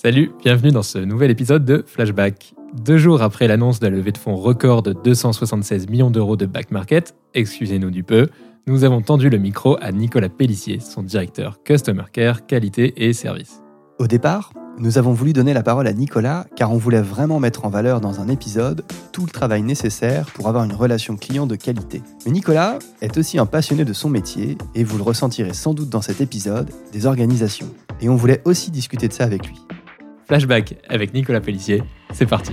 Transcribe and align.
Salut, 0.00 0.30
bienvenue 0.38 0.70
dans 0.70 0.84
ce 0.84 0.98
nouvel 0.98 1.28
épisode 1.28 1.64
de 1.64 1.82
Flashback. 1.84 2.54
Deux 2.72 2.98
jours 2.98 3.20
après 3.20 3.48
l'annonce 3.48 3.82
la 3.82 3.90
levée 3.90 4.12
de 4.12 4.18
fonds 4.18 4.36
record 4.36 4.84
de 4.84 4.92
276 4.92 5.88
millions 5.88 6.12
d'euros 6.12 6.36
de 6.36 6.46
back 6.46 6.70
market, 6.70 7.16
excusez-nous 7.34 7.90
du 7.90 8.04
peu, 8.04 8.28
nous 8.68 8.84
avons 8.84 9.02
tendu 9.02 9.28
le 9.28 9.38
micro 9.38 9.76
à 9.80 9.90
Nicolas 9.90 10.28
Pellissier, 10.28 10.78
son 10.78 11.02
directeur 11.02 11.64
Customer 11.64 12.04
Care, 12.12 12.46
Qualité 12.46 13.08
et 13.08 13.12
Service. 13.12 13.60
Au 13.98 14.06
départ, 14.06 14.52
nous 14.78 14.98
avons 14.98 15.12
voulu 15.12 15.32
donner 15.32 15.52
la 15.52 15.64
parole 15.64 15.88
à 15.88 15.92
Nicolas 15.92 16.46
car 16.54 16.70
on 16.70 16.76
voulait 16.76 17.02
vraiment 17.02 17.40
mettre 17.40 17.64
en 17.64 17.68
valeur 17.68 18.00
dans 18.00 18.20
un 18.20 18.28
épisode 18.28 18.84
tout 19.10 19.26
le 19.26 19.32
travail 19.32 19.62
nécessaire 19.62 20.26
pour 20.26 20.46
avoir 20.46 20.62
une 20.62 20.74
relation 20.74 21.16
client 21.16 21.48
de 21.48 21.56
qualité. 21.56 22.02
Mais 22.24 22.30
Nicolas 22.30 22.78
est 23.00 23.18
aussi 23.18 23.36
un 23.36 23.46
passionné 23.46 23.84
de 23.84 23.92
son 23.92 24.10
métier 24.10 24.56
et 24.76 24.84
vous 24.84 24.96
le 24.96 25.02
ressentirez 25.02 25.54
sans 25.54 25.74
doute 25.74 25.88
dans 25.88 26.02
cet 26.02 26.20
épisode 26.20 26.70
des 26.92 27.06
organisations. 27.06 27.74
Et 28.00 28.08
on 28.08 28.14
voulait 28.14 28.42
aussi 28.44 28.70
discuter 28.70 29.08
de 29.08 29.12
ça 29.12 29.24
avec 29.24 29.44
lui. 29.48 29.58
Flashback 30.28 30.74
avec 30.88 31.14
Nicolas 31.14 31.40
Pellissier. 31.40 31.82
C'est 32.12 32.26
parti. 32.26 32.52